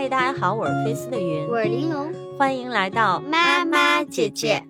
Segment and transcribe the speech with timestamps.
[0.00, 4.62] 嗨，大家好，我是菲斯的云，我是玲珑，欢迎来到妈妈姐姐。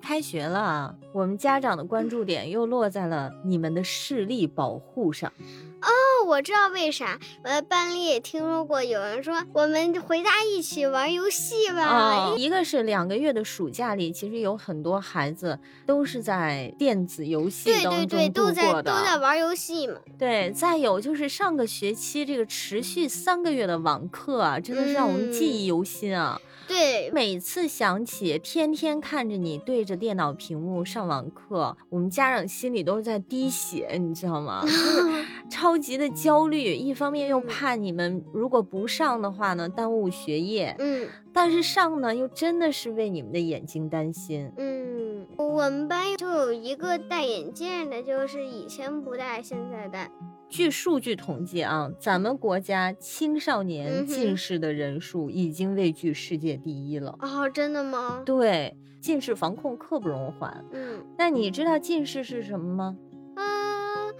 [0.00, 5.32] 开学了，我们家长的关注点又落在了你们的视力保护上。
[5.80, 5.88] 哦，
[6.32, 7.18] 我知道为啥。
[7.44, 12.32] 我在班里也听说过有人说，我们回家一起玩游戏吧。
[12.32, 19.96] 哦，一个是两个月的暑假里，其实有很多孩子都是在电子游戏当中度过的，都在都在玩游戏嘛。
[20.18, 26.40] 对，再有就是上个学期这个持续三个月的网课啊，真的是让我们记忆犹新啊。
[26.66, 34.64] 对，每次想起天天看着你对着电脑屏幕上网课，我们家长心里都是在滴血，你知道吗？
[35.50, 40.72] 超级的焦虑，一方面又怕你们如果不上的话呢，耽误学业。
[40.78, 44.48] 嗯，但是上呢，又真的是为你们的眼睛担心。
[44.56, 50.08] 嗯，我们班就有一个戴眼镜的，就是以前不戴，现在戴。
[50.48, 57.18] 据数据统计啊，咱们国家青少年近视的人数已经位居世界第一了。
[57.20, 58.22] 哦，真的吗？
[58.24, 60.64] 对，近视防控刻不容缓。
[60.70, 62.96] 嗯，那你知道近视是什么吗？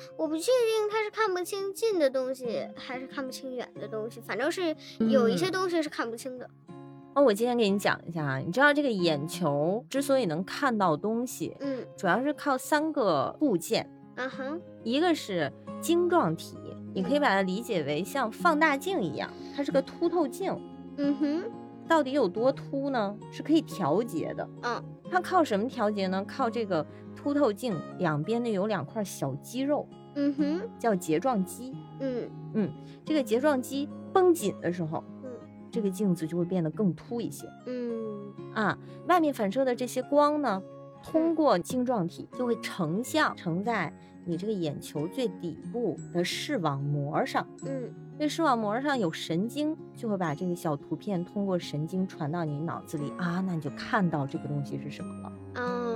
[0.08, 4.20] 嗯，我不确定他是看不清近的东西，还是看不清远的东西。
[4.20, 6.48] 反正是有一些东西是看不清的。
[7.14, 13.88] 哦，我今天给你讲一下啊，你知道这个眼球之所以能看到东西，嗯，主要是靠三个部件。
[14.16, 16.56] 嗯哼，一个是晶状体，
[16.94, 20.54] 你可以把它理解为像放大镜一样，它是个凸透镜。
[20.96, 21.42] 嗯哼，
[21.88, 23.16] 到底有多凸呢？
[23.30, 24.48] 是可以调节的。
[24.62, 26.24] 嗯，它靠什么调节呢？
[26.26, 26.86] 靠这个
[27.22, 29.86] 凸透镜两边呢有两块小肌肉。
[30.14, 31.72] 嗯哼，叫睫状肌。
[32.00, 32.70] 嗯嗯，
[33.04, 35.30] 这个睫状肌绷紧的时候，嗯，
[35.70, 37.46] 这个镜子就会变得更凸一些。
[37.66, 37.94] 嗯
[38.52, 40.62] 啊，外面反射的这些光呢？
[41.02, 43.92] 通过晶状体就会成像成在
[44.24, 47.44] 你这个眼球最底部的视网膜上。
[47.66, 55.32] 嗯，这视网膜上有神经，就会把这个小图片通过神经传到你脑子里啊，那你就看到这个东西是什么了。
[55.54, 55.91] 嗯，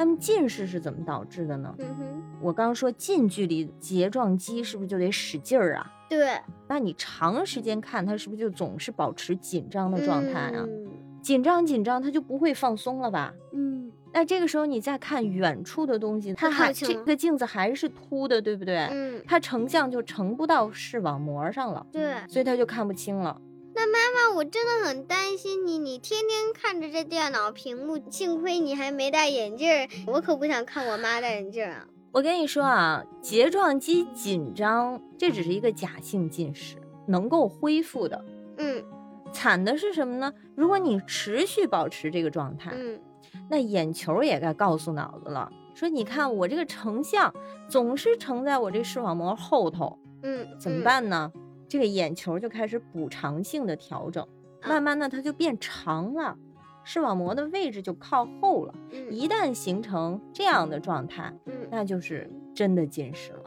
[0.00, 1.74] 那么近视是怎么导致的呢？
[1.78, 5.92] 嗯哼，我刚说近距离睫状肌是不是就得使劲儿啊？
[6.08, 6.38] 对。
[6.66, 10.64] 那你长时间看它，是不是就总是保持紧张的状态啊？
[10.66, 10.88] 嗯、
[11.20, 13.34] 紧张紧张，它就不会放松了吧？
[13.52, 13.92] 嗯。
[14.10, 18.88] 那这个时候你再看远处的东西，它还这个镜子还是凸的，对不对？
[18.90, 23.38] 嗯，它成像就成不到视网膜上了，对，所以它就看不清了。
[23.80, 31.86] 那妈妈，我真的很担心你，你天天看着这电脑屏幕，幸亏你还没戴眼镜，我可不想看我妈戴眼镜啊。
[32.12, 36.76] 我跟你说啊，睫状肌紧张，这只是一个假性近视，
[37.06, 38.22] 能够恢复的。
[38.58, 38.84] 嗯，
[39.32, 40.30] 惨的是什么呢？
[40.54, 43.00] 如果你持续保持这个状态，嗯。
[43.48, 47.32] 那眼球也该告诉脑子了，说你看我这个成像
[47.66, 51.32] 总是成在我这视网膜后头，嗯，怎么办呢？
[51.70, 54.26] 这个眼球就开始补偿性的调整，
[54.66, 56.36] 慢慢的它就变长了，
[56.82, 58.74] 视网膜的位置就靠后了。
[59.08, 63.44] 一旦形成这样的状态，嗯，那就是真的近视了，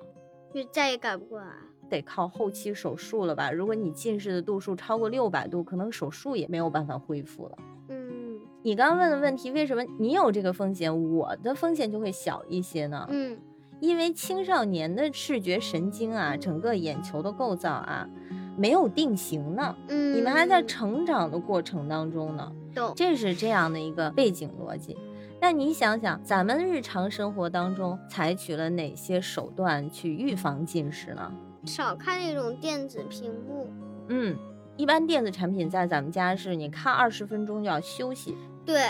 [0.53, 1.47] 就再也改不过来，
[1.89, 3.51] 得靠后期手术了吧？
[3.51, 7.57] 如果你近视的度数超过六百度，可能手术也没有办法恢复了。
[7.89, 13.05] 嗯你刚刚问的问题，为什么你有这个风险，我的风险就会小一些呢？
[13.09, 13.37] 嗯，
[13.83, 18.07] 因为青少年的视觉神经啊，整个眼球的构造啊，
[18.55, 19.75] 没有定型呢。
[19.89, 22.49] 嗯，你们还在成长的过程当中呢。
[22.73, 24.95] 懂，这是这样的一个背景逻辑。
[25.41, 31.29] 那你想想，咱们日常生活当中采取了哪些手段去预防近视呢？
[31.65, 33.69] 少看那种电子屏幕。
[34.07, 34.37] 嗯，
[34.77, 38.37] 一般电子产品在咱们家是你看二十分钟就要休息。
[38.65, 38.81] 对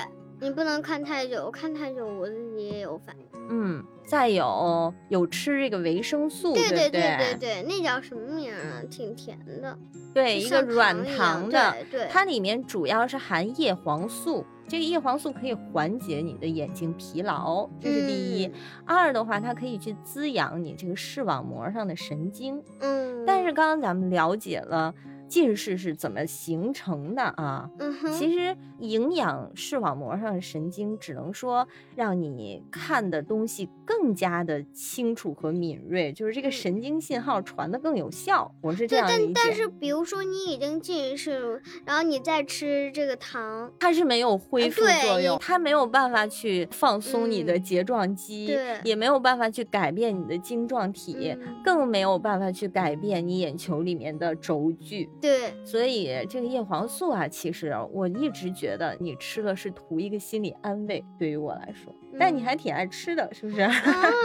[0.43, 3.25] 你不能看太久，看太久我自己也有反应。
[3.49, 8.83] 嗯，再有有吃这个维生素，对对对对对，那叫什么名啊？
[8.91, 9.77] 挺甜的，
[10.13, 18.51] 对，一个软糖的，对，它里面主要是含叶黄素，这个叶黄素可以缓解你的眼睛疲劳，这是第一。
[18.85, 22.61] 二的话，它可以去滋养你这个视网膜上的神经。
[22.81, 24.93] 嗯，但是刚刚咱们了解了。
[25.33, 27.67] 近视是怎么形成的啊？
[27.79, 38.53] 嗯哼，其实营养视网膜上的神经，只能说让你看的东西更加的清楚和敏锐，就是这个神经信号传的更有效。
[38.61, 39.31] 我是这样理解。
[39.33, 55.09] 但但是，比如说你已经近视，然后你再吃这个糖，它是没有恢复作用，它没有办法去放松你的睫状肌，对，也没有办法去改变你的晶状体，更没有办法去改变你眼球里面的轴距。
[55.23, 61.95] 对，所以这个叶黄素啊，其实我一直觉得你吃了是图一个心理安慰，对于我来说。
[62.19, 63.61] 但你还挺爱吃的，是不是？
[63.61, 63.71] 啊，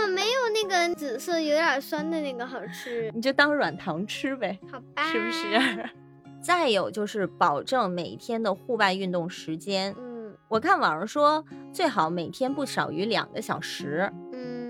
[0.08, 5.04] 没 有那个紫色有点酸的那个好吃，你就当软糖吃呗，好吧？
[5.12, 5.88] 是不是？
[6.42, 9.94] 再有就是保证每天的户外运动时间。
[9.96, 10.08] 嗯
[10.48, 14.10] 我看网上说最好每天不少于两个小时。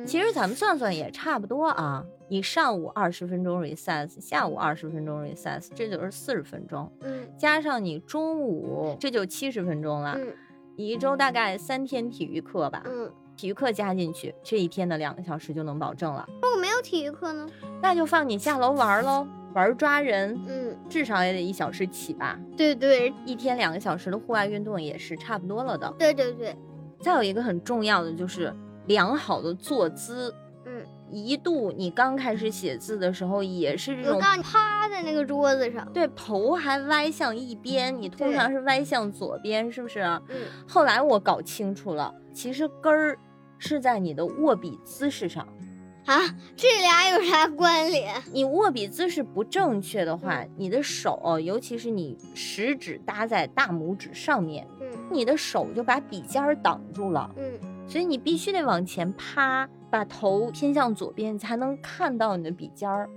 [0.09, 10.15] 嗯，其实咱们算算也差不多啊，你上午二十分钟 recess，下午二十分钟 recess，这就是四十分钟，嗯加上你中午这就七十分钟了。
[10.17, 10.33] 嗯
[10.77, 16.25] 你一周大概三天体育课吧，嗯，体育课加进去，这一天的两个小时就能保证了。
[16.41, 17.49] 如果没有体育课呢？
[17.83, 22.39] 那就放你下楼玩喽，玩抓人，嗯，至少也得一小时起吧。
[22.57, 25.93] 对对一天两个小时的户外运动也是差不多了的。
[25.99, 26.57] 对对对，
[27.01, 28.55] 再有一个很重要的就是
[28.89, 30.35] 良好的坐姿。
[30.67, 35.91] 嗯，一度你刚开始写字的时候也是这种我告诉你，趴在那个桌子上。
[35.95, 40.01] 对，头还歪向一边，你通常是歪向左边，是不是？
[40.29, 40.37] 嗯
[40.67, 43.17] 后来我搞清楚了，其实根儿
[43.57, 45.47] 是在你的握笔姿势上。
[46.05, 46.21] 啊，
[46.57, 48.15] 这俩有啥关联？
[48.33, 57.45] 你握笔姿势不正确的话，嗯你的手，尤其是你食指搭在大拇指上面，嗯你的手就把笔尖儿挡住了，嗯
[57.89, 63.09] 所以你必须得往前趴，把头偏向左边，你才能看到你的笔尖儿。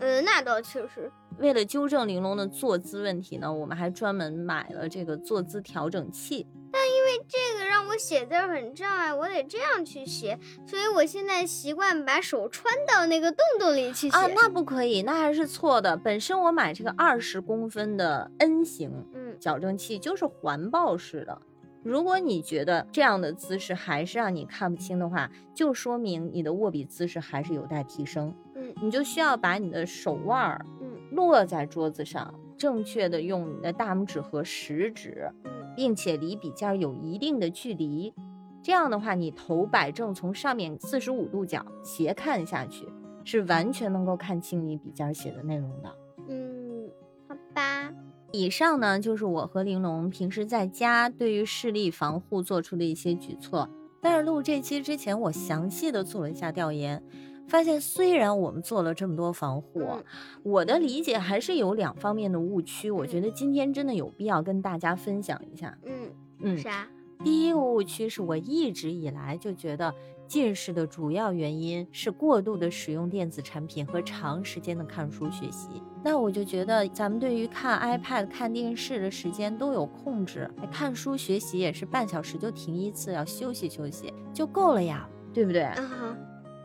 [0.00, 1.12] 嗯，那倒确实。
[1.38, 6.46] 为了纠正玲珑的坐姿问题呢，我们还专门买了这个坐姿调整器。
[6.72, 14.16] 但因为这个让我写字儿很障碍，我得这样去写，所以我现在习惯把手穿到那个洞洞里去写。
[14.16, 15.96] 啊，那不可以，那还是错的。
[15.96, 21.40] 本身我买这个二十公分的 N 型嗯矫正器就是环抱式的。
[21.84, 28.34] 如果你觉得这样的姿势还是让你看不清的话，就说明你的握笔姿势还是有待提升。
[28.56, 38.14] 嗯你就需要把你的手腕儿嗯落在桌子上，正确的用你的大拇指和食指，嗯并且离笔尖儿有一定的距离。
[38.62, 42.88] 这样的话，你头摆正，从上面四十五度角斜看下去，
[43.24, 45.94] 是完全能够看清你笔尖儿写的内容的。
[46.28, 46.88] 嗯，
[47.28, 47.92] 好吧。
[48.34, 53.70] 以上呢，就是我和玲珑平时在家对于视力防护做出的一些举措。
[54.00, 57.00] 但是录这期之前，我详细的做了一下调研，
[57.46, 60.04] 发现虽然我们做了这么多防护，嗯
[60.42, 62.90] 我的理解还是有两方面的误区。
[62.90, 65.78] 我觉得今天真的有必要跟大家分享一下。
[65.84, 66.10] 嗯，
[66.40, 66.88] 嗯，啥？
[67.22, 69.94] 第一个误区是我一直以来就觉得
[70.26, 75.82] 近视的主要原因是过度的使用电子产品和长时间的看书学习。
[76.02, 85.62] 那我就觉得咱们对于看 iPad、看电视的时间都有控制，哎看书学习也是半小时就停一次，要休息休息就够了呀，对不对？
[85.76, 86.16] 嗯哼，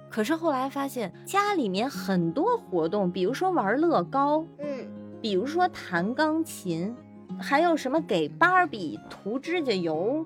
[0.10, 4.88] 可是后来发现家里面很多活动，比如说玩乐高，嗯
[5.22, 6.96] 比如说弹钢琴，
[7.40, 10.26] 还有什么给芭比涂指甲油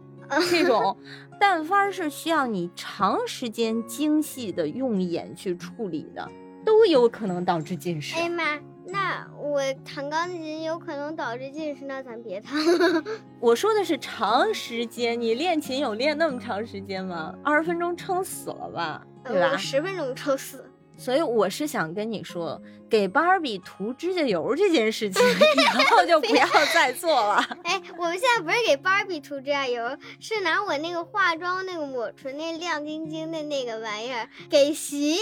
[0.50, 0.98] 这种，
[1.40, 6.30] 但凡是需要你长时间精细的用眼去处理的，
[6.66, 8.16] 都有可能导致近视。
[8.16, 12.60] 哎呀妈，那我弹钢琴有可能导致近视，那咱别弹。
[13.40, 17.34] 我说的是长时间，你练琴有练那么长时间吗？
[17.44, 19.58] 二十分钟撑死了吧，对吧我？
[19.58, 20.70] 十分钟撑死。
[20.98, 25.22] 所以我是想跟你说，给芭比涂指甲油这件事情，
[25.58, 27.44] 以后就不要再做了。
[27.64, 35.18] 哎，我们现在不是给芭比涂指甲油，是拿我那个化妆那个抹唇那亮晶晶的那个玩意儿给鞋，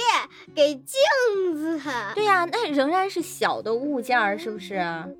[0.54, 1.80] 给镜子。
[2.14, 4.76] 对呀、那仍然是小的物件儿，是不是？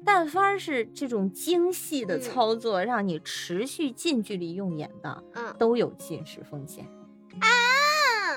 [0.06, 6.86] 但凡是这种精细的嗯操作，让你持续近距离用眼的，嗯都有近视风险。
[7.40, 7.48] 啊，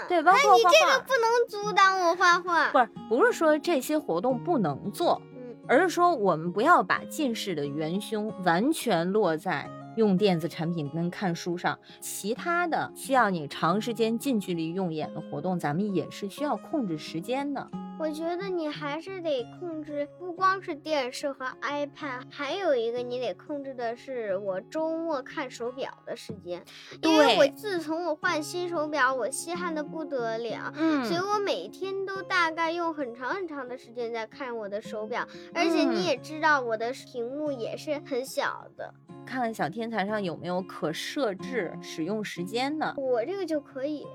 [0.08, 2.70] 对，包括那你画你这个不能阻挡我画画。
[2.70, 5.56] 不是不是说这些活动不能做，嗯。
[5.66, 17.70] 而是说我们不要把近视的元凶完全落在用电子产品跟看书上，其他的需要你长时间近距离用眼的活动，咱们也是需要控制时间的。
[17.96, 26.60] 我觉得你还是得控制，不光是电视和 iPad，还有一个你得控制的是我周末看手表的时间。
[27.02, 30.72] 因为我自从我换新手表，我稀罕的不得了。
[30.76, 35.24] 嗯所以我每天都大概用很长很长的时间在看我的手表，
[35.54, 38.92] 而且嗯你也知道我的屏幕也是很小的，
[39.24, 42.94] 看看小天才上有没有可设置使用时间的。
[42.96, 44.06] 我这个就可以。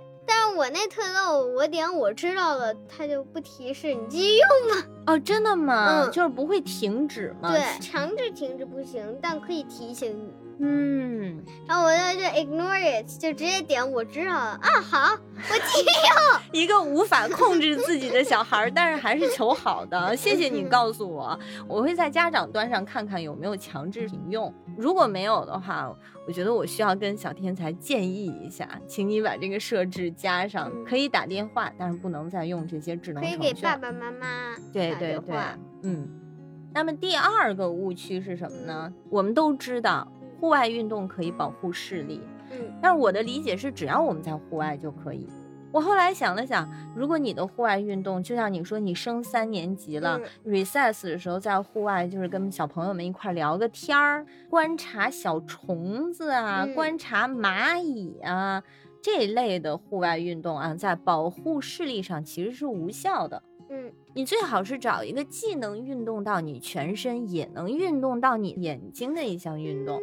[0.49, 4.83] 是我那特漏，我点我知道了，它就不提示你继续用。
[5.05, 6.05] 哦，真的吗？
[6.05, 7.51] 嗯就是不会停止吗？
[7.51, 10.33] 对，强制停止不行，但可以提醒你。
[10.61, 16.41] 嗯，然后我就就 ignore it，就直接点我知道了啊，好，我继续用。
[16.51, 20.13] 一个无法控制自己的小孩儿，但是还是求好的。
[20.17, 24.53] 谢谢你告诉我，我会在家长端上看看有没有强制停用。
[24.77, 25.89] 如果没有的话，
[26.27, 33.53] 我觉得我需要跟小天才建议一下，请你把这个设置加上，嗯可以打电话，但是不能再用这些智能可以程序了。
[33.53, 35.35] 给爸爸妈妈对对对
[35.83, 36.07] 嗯。
[36.71, 38.93] 那么第二个误区是什么呢？
[39.09, 40.07] 我们都知道，
[40.39, 45.27] 户外运动可以保护视力，嗯，但是我的理解是，只要我们在户外就可以。
[45.71, 58.63] 我后来想了想，如果你的户外运动，就像你说，你升三年级了、r e c e s s 的时候在户外，就是跟小朋友们一块聊个天儿，观察小虫子啊，嗯观察蚂蚁啊
[59.01, 63.41] 这类的户外运动啊，在保护视力上其实是无效的。
[63.71, 70.01] 嗯你最好是找一个既能运动到你全身，也能运动到你眼睛的一项运动。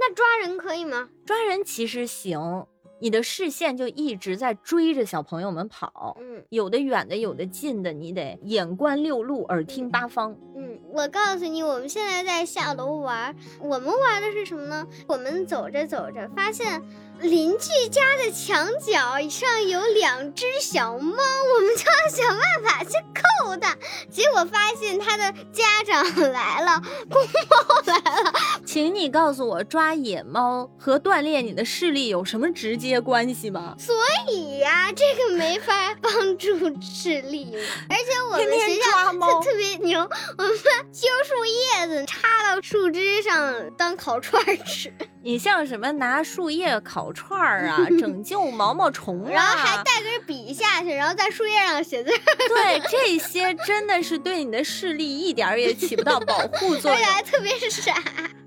[0.00, 1.08] 那抓人可以吗？
[1.24, 2.66] 抓人其实行，
[3.00, 10.36] 你的视线就一直在追着小朋友们跑，嗯有的远的，有的近的，你得眼观六路，耳听八方。
[10.56, 14.86] 嗯，我告诉你，我们现在在下楼玩，我们玩的是什么呢？
[15.06, 16.82] 我们走着走着，发现
[17.20, 21.22] 邻居家的墙角上有两只小猫，
[21.56, 23.74] 我们就要想办法去扣它。
[24.10, 28.32] 结果发现它的家长来了， 公猫来了。
[28.64, 33.74] 请你告诉我，抓野猫和锻炼你的视力有什么直接关系吗？
[33.78, 33.94] 所
[34.28, 36.48] 以呀、这个没法帮助
[36.82, 37.56] 视力。
[37.88, 40.00] 而且我们学校特特别牛，
[40.36, 40.52] 我们
[40.92, 44.92] 揪树叶子插到树枝上当烤串儿吃，
[45.22, 52.18] 你像什么拿树叶烤串儿啊，拯救毛毛虫啊，然后还带根笔下去，然后在树叶上写字儿，
[52.48, 57.94] 对这些真的是对你的视力一点儿也起不到保护作而且用还特别傻。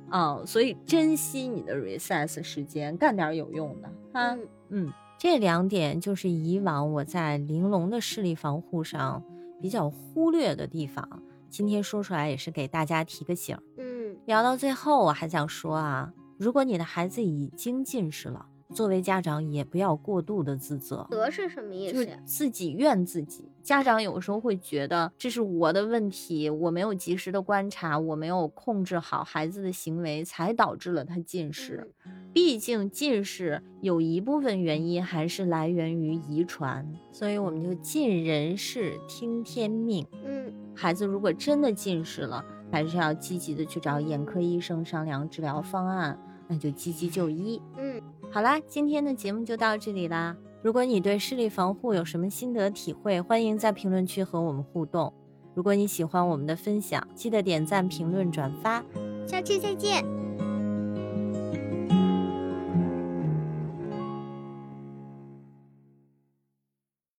[0.09, 4.31] 嗯、所以珍惜你的 recess 时间，干点有用的啊。
[4.31, 9.21] 嗯嗯，这两点就是以往我在玲珑的视力防护上
[9.61, 13.57] 比较忽略的地方，今天说出来也是给大家提个醒。
[13.77, 22.11] 嗯聊到最后，我还想说啊，如果你的孩子已经近视了，作为家长也不要过度的自责，责是什么意就是思？
[22.25, 23.49] 自己怨自己。
[23.63, 31.91] 家长有时候会觉得这是我的问题，我没有及时的观察，我没有控制好孩子的行为，才导致了他近视。
[32.33, 40.05] 毕竟近视有一部分原因还是来源于遗传，所以我们就尽人事听天命。
[40.23, 47.61] 嗯孩子如果真的近视了，还是要积极的去找眼科医生商量治疗方案，那就积极就医。
[47.77, 50.35] 嗯好啦，今天的节目就到这里啦。
[50.61, 55.13] 如果你对视力防护有什么心得体会，欢迎在评论区和我们互动。
[55.53, 58.83] 如果你喜欢我们的分享，记得点赞、评论、转发。
[59.25, 60.26] 下期再见。